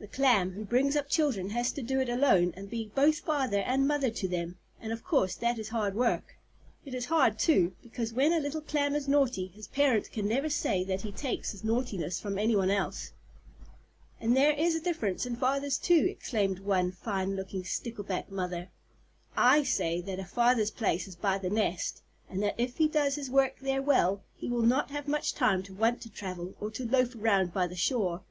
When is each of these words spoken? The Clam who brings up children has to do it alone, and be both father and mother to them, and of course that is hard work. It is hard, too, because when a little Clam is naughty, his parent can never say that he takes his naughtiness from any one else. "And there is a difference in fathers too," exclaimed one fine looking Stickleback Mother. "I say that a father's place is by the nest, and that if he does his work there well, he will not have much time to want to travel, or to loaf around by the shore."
The 0.00 0.08
Clam 0.08 0.52
who 0.52 0.64
brings 0.64 0.96
up 0.96 1.10
children 1.10 1.50
has 1.50 1.72
to 1.72 1.82
do 1.82 2.00
it 2.00 2.08
alone, 2.08 2.54
and 2.56 2.70
be 2.70 2.90
both 2.94 3.18
father 3.20 3.58
and 3.58 3.86
mother 3.86 4.08
to 4.10 4.26
them, 4.26 4.56
and 4.80 4.94
of 4.94 5.04
course 5.04 5.34
that 5.34 5.58
is 5.58 5.68
hard 5.68 5.94
work. 5.94 6.38
It 6.86 6.94
is 6.94 7.04
hard, 7.04 7.38
too, 7.38 7.76
because 7.82 8.14
when 8.14 8.32
a 8.32 8.40
little 8.40 8.62
Clam 8.62 8.94
is 8.94 9.06
naughty, 9.06 9.48
his 9.48 9.66
parent 9.68 10.10
can 10.10 10.26
never 10.26 10.48
say 10.48 10.84
that 10.84 11.02
he 11.02 11.12
takes 11.12 11.52
his 11.52 11.64
naughtiness 11.64 12.18
from 12.18 12.38
any 12.38 12.56
one 12.56 12.70
else. 12.70 13.12
"And 14.18 14.34
there 14.34 14.52
is 14.54 14.74
a 14.74 14.80
difference 14.80 15.26
in 15.26 15.36
fathers 15.36 15.76
too," 15.76 16.06
exclaimed 16.08 16.60
one 16.60 16.90
fine 16.90 17.36
looking 17.36 17.62
Stickleback 17.64 18.30
Mother. 18.30 18.70
"I 19.36 19.64
say 19.64 20.00
that 20.00 20.18
a 20.18 20.24
father's 20.24 20.70
place 20.70 21.06
is 21.06 21.14
by 21.14 21.36
the 21.36 21.50
nest, 21.50 22.00
and 22.30 22.42
that 22.42 22.54
if 22.58 22.78
he 22.78 22.88
does 22.88 23.16
his 23.16 23.28
work 23.30 23.58
there 23.60 23.82
well, 23.82 24.22
he 24.34 24.48
will 24.48 24.62
not 24.62 24.92
have 24.92 25.06
much 25.06 25.34
time 25.34 25.62
to 25.64 25.74
want 25.74 26.00
to 26.00 26.08
travel, 26.10 26.54
or 26.58 26.70
to 26.70 26.88
loaf 26.88 27.14
around 27.14 27.52
by 27.52 27.66
the 27.66 27.76
shore." 27.76 28.22